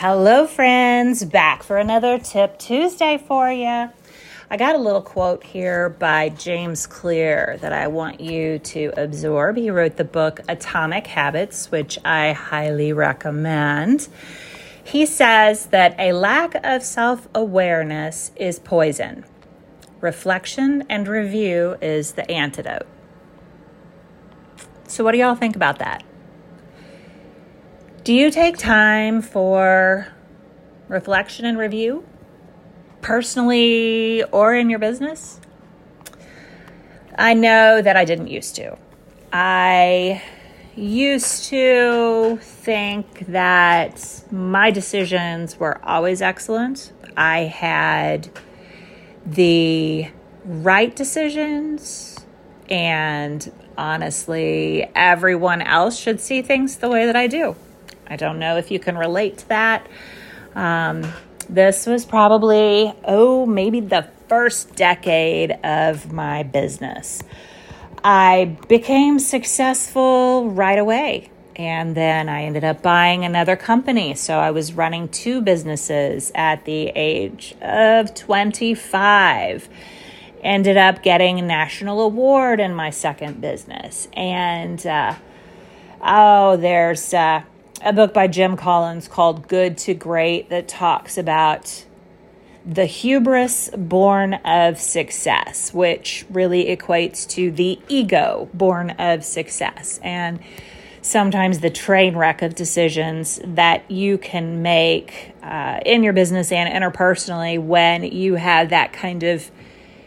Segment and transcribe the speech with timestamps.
[0.00, 1.24] Hello, friends.
[1.24, 3.90] Back for another Tip Tuesday for you.
[4.48, 9.56] I got a little quote here by James Clear that I want you to absorb.
[9.56, 14.06] He wrote the book Atomic Habits, which I highly recommend.
[14.84, 19.24] He says that a lack of self awareness is poison,
[20.00, 22.86] reflection and review is the antidote.
[24.86, 26.04] So, what do y'all think about that?
[28.08, 30.08] Do you take time for
[30.88, 32.06] reflection and review,
[33.02, 35.38] personally or in your business?
[37.18, 38.78] I know that I didn't used to.
[39.30, 40.22] I
[40.74, 46.94] used to think that my decisions were always excellent.
[47.14, 48.30] I had
[49.26, 50.08] the
[50.46, 52.24] right decisions,
[52.70, 57.54] and honestly, everyone else should see things the way that I do.
[58.08, 59.86] I don't know if you can relate to that.
[60.54, 61.04] Um,
[61.48, 67.22] this was probably, oh, maybe the first decade of my business.
[68.04, 71.30] I became successful right away.
[71.56, 74.14] And then I ended up buying another company.
[74.14, 79.68] So I was running two businesses at the age of 25.
[80.40, 84.06] Ended up getting a national award in my second business.
[84.12, 85.16] And, uh,
[86.00, 87.42] oh, there's, uh,
[87.82, 91.84] a book by Jim Collins called Good to Great that talks about
[92.66, 100.00] the hubris born of success, which really equates to the ego born of success.
[100.02, 100.40] And
[101.00, 106.70] sometimes the train wreck of decisions that you can make uh, in your business and
[106.70, 109.50] interpersonally when you have that kind of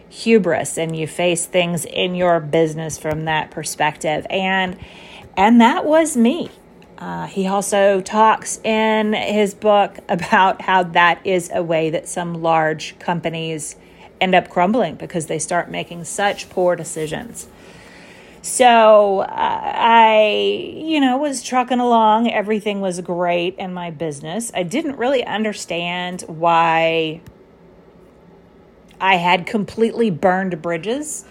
[0.09, 4.27] hubris and you face things in your business from that perspective.
[4.29, 4.77] And
[5.37, 6.51] and that was me.
[7.01, 12.44] Uh, he also talks in his book about how that is a way that some
[12.44, 13.75] large companies
[14.22, 17.47] end up crumbling because they start making such poor decisions.
[18.44, 22.29] So uh, I, you know, was trucking along.
[22.29, 24.51] Everything was great in my business.
[24.53, 27.22] I didn't really understand why
[29.00, 31.25] I had completely burned bridges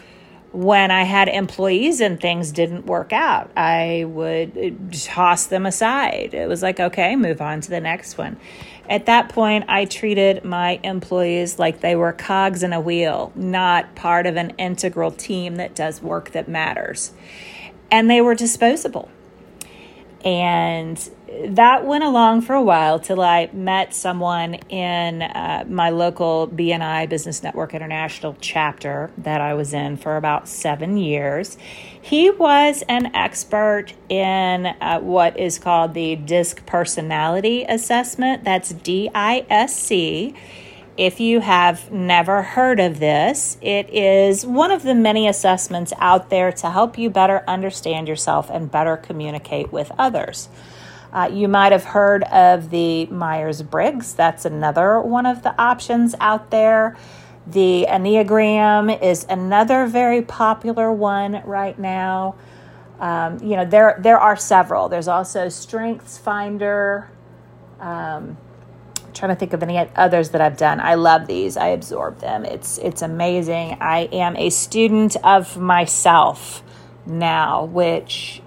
[0.52, 6.34] when I had employees and things didn't work out, I would uh, toss them aside.
[6.34, 8.36] It was like, okay, move on to the next one.
[8.88, 13.94] At that point, I treated my employees like they were cogs in a wheel, not
[13.94, 17.12] part of an integral team that does work that matters.
[17.92, 19.08] And they were disposable.
[20.24, 20.98] And
[21.30, 27.08] that went along for a while till I met someone in uh, my local BNI
[27.08, 31.56] Business Network International chapter that I was in for about seven years.
[32.02, 38.42] He was an expert in uh, what is called the DISC Personality Assessment.
[38.42, 40.34] That's D I S C.
[40.96, 46.28] If you have never heard of this, it is one of the many assessments out
[46.28, 50.48] there to help you better understand yourself and better communicate with others.
[51.12, 56.14] Uh, you might have heard of the Myers Briggs, that's another one of the options
[56.20, 56.96] out there.
[57.46, 62.36] The Enneagram is another very popular one right now.
[63.00, 64.88] Um, you know, there, there are several.
[64.88, 67.10] There's also Strengths Finder.
[67.80, 68.36] Um,
[69.14, 70.80] trying to think of any others that I've done.
[70.80, 71.56] I love these.
[71.56, 72.44] I absorb them.
[72.44, 73.78] It's it's amazing.
[73.80, 76.62] I am a student of myself
[77.06, 78.42] now, which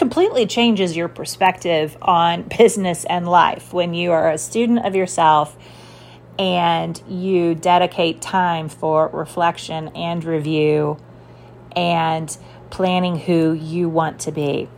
[0.00, 5.58] completely changes your perspective on business and life when you are a student of yourself
[6.38, 10.96] and you dedicate time for reflection and review
[11.76, 12.38] and
[12.70, 14.70] planning who you want to be.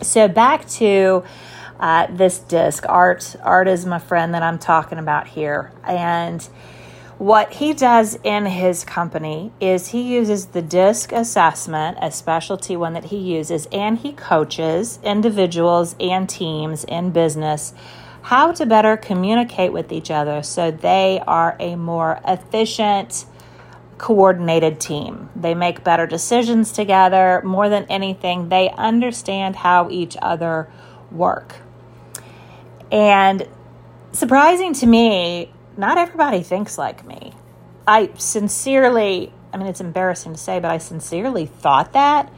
[0.00, 1.24] So back to
[1.78, 2.86] uh, this disc.
[2.88, 6.48] Art, Art is my friend that I'm talking about here, and
[7.22, 12.94] what he does in his company is he uses the DISC assessment, a specialty one
[12.94, 17.74] that he uses, and he coaches individuals and teams in business
[18.22, 23.24] how to better communicate with each other so they are a more efficient,
[23.98, 25.30] coordinated team.
[25.36, 27.40] They make better decisions together.
[27.44, 30.68] More than anything, they understand how each other
[31.12, 31.54] work.
[32.90, 33.46] And
[34.10, 37.32] surprising to me, not everybody thinks like me.
[37.86, 42.32] I sincerely, I mean, it's embarrassing to say, but I sincerely thought that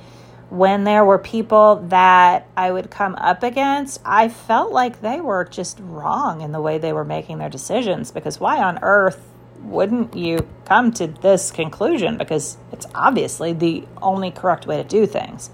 [0.51, 5.45] when there were people that I would come up against, I felt like they were
[5.45, 9.29] just wrong in the way they were making their decisions because why on earth
[9.63, 12.19] wouldn't you come to this conclusion?
[12.19, 15.51] Because it's obviously the only correct way to do things.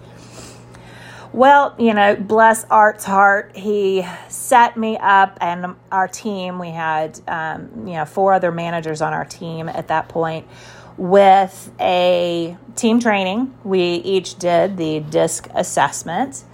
[1.32, 6.58] Well, you know, bless Art's heart, he set me up and our team.
[6.58, 10.48] We had, um, you know, four other managers on our team at that point
[10.96, 13.56] with a team training.
[13.62, 16.44] We each did the disc assessment.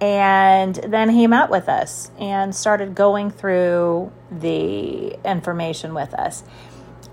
[0.00, 6.44] And then he met with us and started going through the information with us.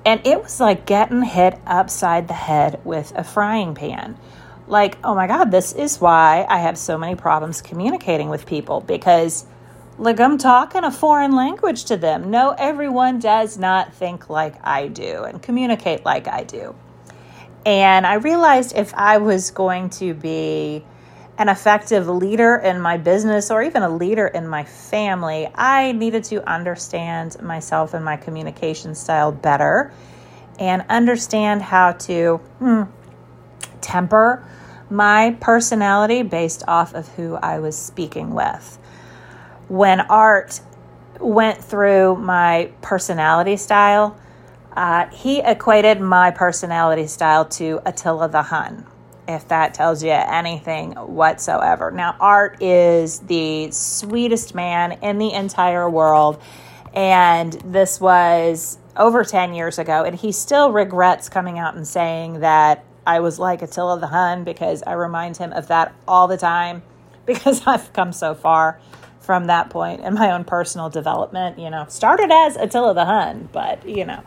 [0.05, 4.19] And it was like getting hit upside the head with a frying pan
[4.67, 8.81] like, oh my God, this is why I have so many problems communicating with people
[8.81, 9.45] because,
[9.97, 12.31] like, I'm talking a foreign language to them.
[12.31, 16.75] No, everyone does not think like I do and communicate like I do.
[17.65, 20.83] And I realized if I was going to be
[21.37, 26.23] an effective leader in my business or even a leader in my family, I needed
[26.25, 29.91] to understand myself and my communication style better
[30.59, 32.83] and understand how to hmm,
[33.85, 34.43] temper
[34.89, 38.77] my personality based off of who I was speaking with.
[39.67, 40.61] When Art
[41.19, 44.17] went through my personality style,
[44.75, 48.85] uh, he equated my personality style to Attila the Hun,
[49.27, 51.91] if that tells you anything whatsoever.
[51.91, 56.41] Now, Art is the sweetest man in the entire world,
[56.93, 62.41] and this was over 10 years ago, and he still regrets coming out and saying
[62.41, 66.37] that I was like Attila the Hun because I remind him of that all the
[66.37, 66.83] time
[67.25, 68.79] because I've come so far
[69.19, 71.59] from that point in my own personal development.
[71.59, 74.23] You know, started as Attila the Hun, but you know.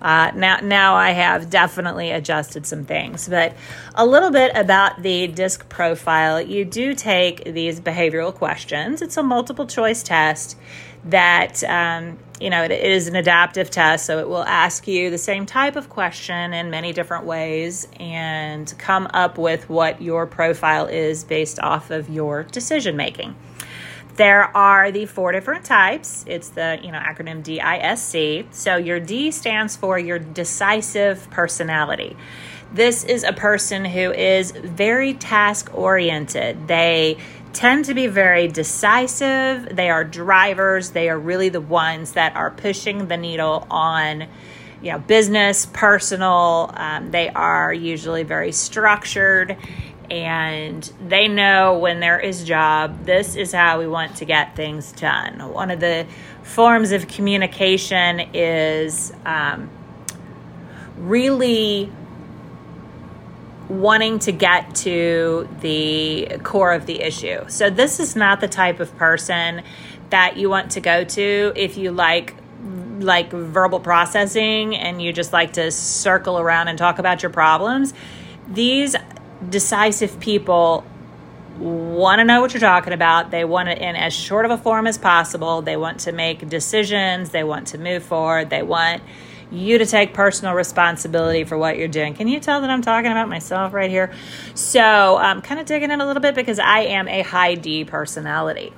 [0.00, 3.56] Uh, now, now I have definitely adjusted some things, but
[3.94, 6.38] a little bit about the disc profile.
[6.40, 9.00] You do take these behavioral questions.
[9.00, 10.58] It's a multiple choice test
[11.06, 15.18] that um, you know, it is an adaptive test, so it will ask you the
[15.18, 20.86] same type of question in many different ways and come up with what your profile
[20.86, 23.34] is based off of your decision making.
[24.16, 26.24] There are the four different types.
[26.26, 28.54] It's the, you know, acronym DISC.
[28.54, 32.16] So your D stands for your decisive personality.
[32.72, 36.66] This is a person who is very task oriented.
[36.66, 37.18] They
[37.56, 39.74] tend to be very decisive.
[39.74, 40.90] They are drivers.
[40.90, 44.28] They are really the ones that are pushing the needle on,
[44.82, 46.70] you know, business, personal.
[46.74, 49.56] Um, they are usually very structured
[50.10, 54.92] and they know when there is job this is how we want to get things
[54.92, 56.06] done one of the
[56.44, 59.68] forms of communication is um,
[60.96, 61.90] really
[63.68, 67.44] wanting to get to the core of the issue.
[67.48, 69.62] So this is not the type of person
[70.10, 72.34] that you want to go to if you like
[72.98, 77.92] like verbal processing and you just like to circle around and talk about your problems.
[78.48, 78.96] These
[79.48, 80.84] decisive people
[81.58, 83.30] want to know what you're talking about.
[83.30, 85.62] They want it in as short of a form as possible.
[85.62, 87.30] They want to make decisions.
[87.30, 88.50] They want to move forward.
[88.50, 89.02] They want
[89.50, 92.14] you to take personal responsibility for what you're doing.
[92.14, 94.12] Can you tell that I'm talking about myself right here?
[94.54, 97.84] So I'm kind of digging in a little bit because I am a high D
[97.84, 98.72] personality.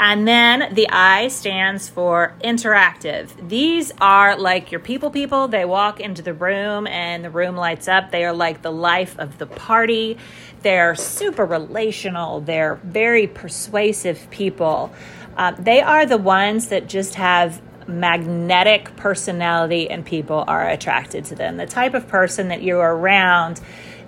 [0.00, 3.48] And then the I stands for interactive.
[3.48, 5.46] These are like your people people.
[5.46, 8.10] They walk into the room and the room lights up.
[8.10, 10.18] They are like the life of the party.
[10.62, 12.40] They're super relational.
[12.40, 14.92] They're very persuasive people.
[15.36, 21.34] Uh, they are the ones that just have magnetic personality and people are attracted to
[21.34, 21.56] them.
[21.56, 23.60] The type of person that you're around,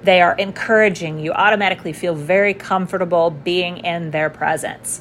[0.03, 1.19] they are encouraging.
[1.19, 5.01] You automatically feel very comfortable being in their presence.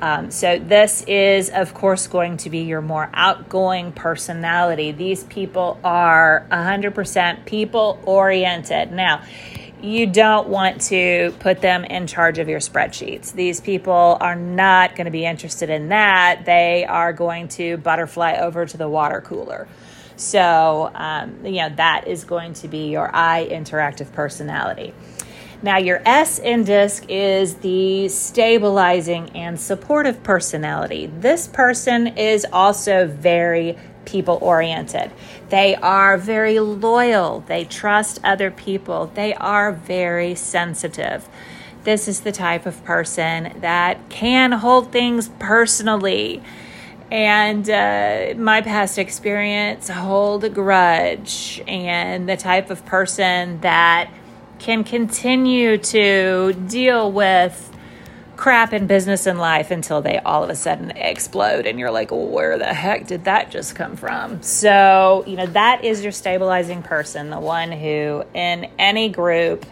[0.00, 4.92] Um, so, this is, of course, going to be your more outgoing personality.
[4.92, 8.92] These people are 100% people oriented.
[8.92, 9.22] Now,
[9.82, 13.32] you don't want to put them in charge of your spreadsheets.
[13.32, 16.42] These people are not going to be interested in that.
[16.44, 19.68] They are going to butterfly over to the water cooler.
[20.16, 24.92] So, um, you know, that is going to be your I interactive personality.
[25.62, 31.06] Now, your S in DISC is the stabilizing and supportive personality.
[31.06, 33.76] This person is also very
[34.10, 35.10] people oriented.
[35.48, 37.44] They are very loyal.
[37.46, 39.10] They trust other people.
[39.14, 41.28] They are very sensitive.
[41.84, 46.42] this is the type of person that can hold things personally.
[47.10, 54.12] And uh, my past experience hold a grudge, and the type of person that
[54.58, 57.69] can continue to deal with
[58.40, 62.10] crap in business and life until they all of a sudden explode and you're like,
[62.10, 64.42] well, where the heck did that just come from?
[64.42, 69.66] So, you know, that is your stabilizing person, the one who in any group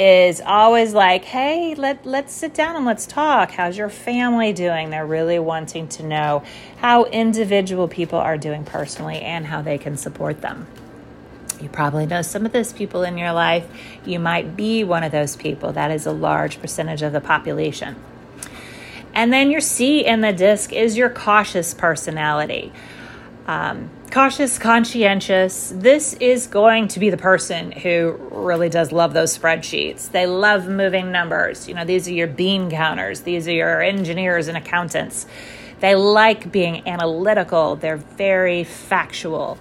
[0.00, 3.50] is always like, hey, let, let's sit down and let's talk.
[3.50, 4.88] How's your family doing?
[4.88, 6.44] They're really wanting to know
[6.78, 10.66] how individual people are doing personally and how they can support them.
[11.60, 13.66] You probably know some of those people in your life.
[14.04, 15.72] You might be one of those people.
[15.72, 17.96] That is a large percentage of the population.
[19.14, 22.72] And then your C in the disc is your cautious personality.
[23.46, 25.72] Um, cautious, conscientious.
[25.74, 30.10] This is going to be the person who really does love those spreadsheets.
[30.10, 31.66] They love moving numbers.
[31.66, 35.26] You know, these are your bean counters, these are your engineers and accountants.
[35.80, 39.58] They like being analytical, they're very factual.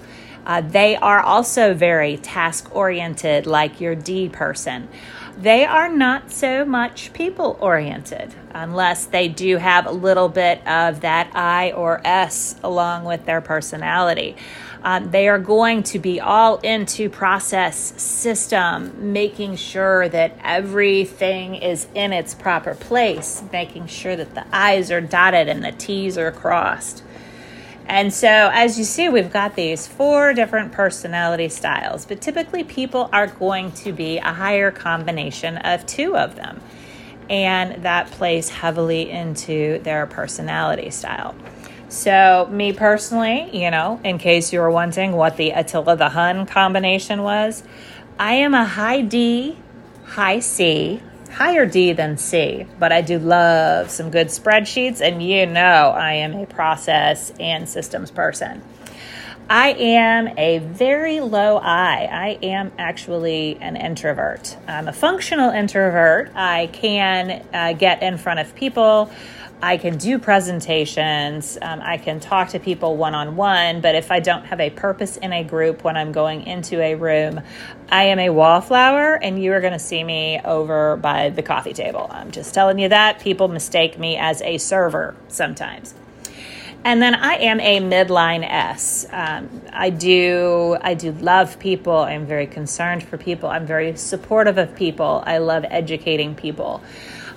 [0.47, 4.87] Uh, they are also very task oriented, like your D person.
[5.37, 11.01] They are not so much people oriented, unless they do have a little bit of
[11.01, 14.37] that I or S along with their personality.
[14.83, 21.87] Um, they are going to be all into process system, making sure that everything is
[21.93, 26.31] in its proper place, making sure that the I's are dotted and the T's are
[26.31, 27.03] crossed.
[27.87, 33.09] And so, as you see, we've got these four different personality styles, but typically people
[33.13, 36.59] are going to be a higher combination of two of them.
[37.29, 41.33] And that plays heavily into their personality style.
[41.87, 46.45] So, me personally, you know, in case you were wondering what the Attila the Hun
[46.45, 47.63] combination was,
[48.19, 49.57] I am a high D,
[50.05, 55.45] high C, higher D than C, but I do love some good spreadsheets, and you
[55.45, 55.61] know
[55.95, 58.61] I am a process and systems person.
[59.49, 62.09] I am a very low I.
[62.11, 64.57] I am actually an introvert.
[64.67, 66.31] I'm a functional introvert.
[66.35, 69.09] I can uh, get in front of people.
[69.61, 74.11] I can do presentations, um, I can talk to people one on one, but if
[74.11, 77.41] I don't have a purpose in a group when I'm going into a room,
[77.89, 81.73] I am a wallflower and you are going to see me over by the coffee
[81.73, 82.07] table.
[82.11, 83.19] I'm just telling you that.
[83.19, 85.95] People mistake me as a server sometimes.
[86.83, 89.07] And then I am a midline S.
[89.11, 91.97] Um, I do I do love people.
[91.97, 93.49] I'm very concerned for people.
[93.49, 95.23] I'm very supportive of people.
[95.25, 96.81] I love educating people.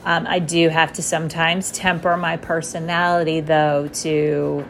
[0.04, 4.66] Um, I do have to sometimes temper my personality, though, to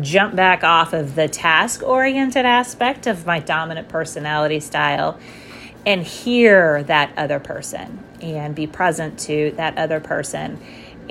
[0.00, 5.18] jump back off of the task oriented aspect of my dominant personality style
[5.86, 10.58] and hear that other person and be present to that other person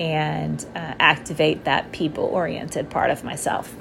[0.00, 3.74] and uh, activate that people oriented part of myself.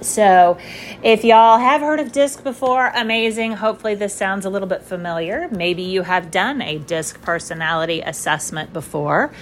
[0.00, 0.58] So,
[1.02, 3.52] if y'all have heard of DISC before, amazing.
[3.52, 5.48] Hopefully, this sounds a little bit familiar.
[5.50, 9.32] Maybe you have done a DISC personality assessment before.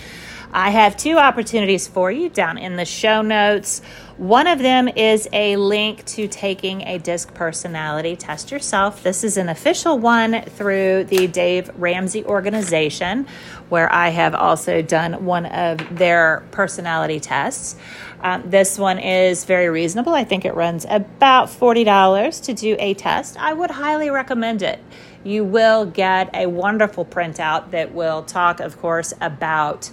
[0.57, 3.83] I have two opportunities for you down in the show notes.
[4.19, 9.03] One of them is a link to taking a DISC personality test yourself.
[9.03, 13.27] This is an official one through the Dave Ramsey organization,
[13.69, 17.75] where I have also done one of their personality tests.
[18.21, 20.15] Um, this one is very reasonable.
[20.15, 23.37] I think it runs about $40 to do a test.
[23.41, 24.79] I would highly recommend it.
[25.25, 29.91] You will get a wonderful printout that will talk, of course, about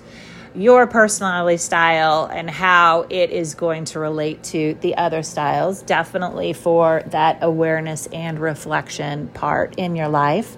[0.54, 6.54] your personality style and how it is going to relate to the other styles, definitely
[6.54, 10.58] for that awareness and reflection part in your life.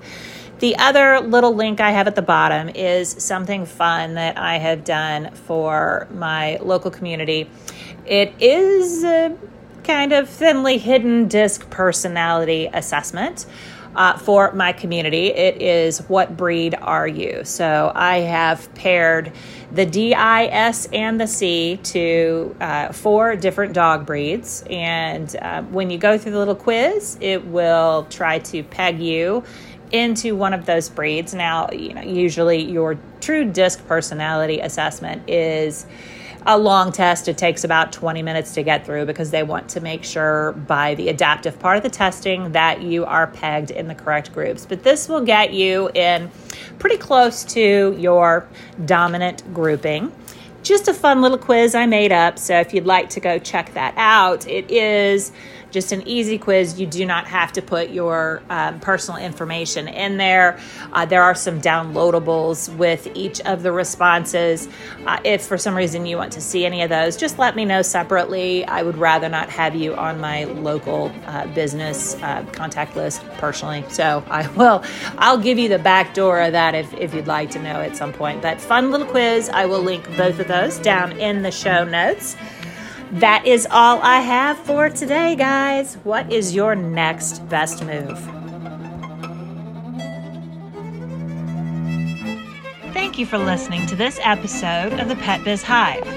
[0.60, 4.84] The other little link I have at the bottom is something fun that I have
[4.84, 7.50] done for my local community.
[8.06, 9.38] It is a
[9.84, 13.46] kind of thinly hidden disc personality assessment.
[13.96, 17.44] Uh, for my community, it is what breed are you?
[17.44, 19.32] So I have paired
[19.72, 24.64] the D, I, S, and the C to uh, four different dog breeds.
[24.70, 29.44] And uh, when you go through the little quiz, it will try to peg you
[29.92, 31.36] into one of those breeds.
[31.36, 35.86] Now, you know, usually your true disc personality assessment is
[36.46, 37.28] a long test.
[37.28, 40.96] It takes about 20 minutes to get through because they want to make sure by
[40.96, 44.66] the adaptive part of the testing that you are pegged in the correct groups.
[44.66, 46.30] But this will get you in
[46.80, 48.48] pretty close to your
[48.86, 50.12] dominant grouping
[50.64, 52.40] just a fun little quiz I made up.
[52.40, 55.32] So if you'd like to go check that out, it is
[55.74, 56.80] just an easy quiz.
[56.80, 60.60] You do not have to put your um, personal information in there.
[60.94, 64.70] Uh, there are some downloadables with each of the responses.
[65.06, 67.66] Uh, if for some reason you want to see any of those, just let me
[67.66, 68.64] know separately.
[68.66, 73.84] I would rather not have you on my local uh, business uh, contact list personally.
[73.90, 74.84] So I will,
[75.18, 77.98] I'll give you the back door of that if, if you'd like to know at
[77.98, 78.44] some point.
[78.44, 79.50] But fun little quiz.
[79.50, 82.36] I will link both of those down in the show notes.
[83.14, 85.96] That is all I have for today, guys.
[86.04, 88.20] What is your next best move?
[92.94, 96.08] Thank you for listening to this episode of the Pet Biz Hive.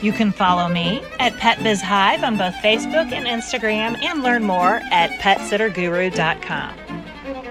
[0.00, 4.44] You can follow me at Pet Biz Hive on both Facebook and Instagram and learn
[4.44, 6.74] more at petsitterguru.com.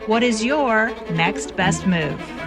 [0.08, 2.40] What is your next best move?